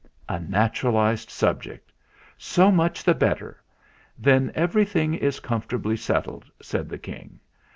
[0.27, 1.93] "A naturalised subject.
[2.35, 3.57] So much the bet ter.
[4.17, 7.39] Then everything is comfortably settled," said the King.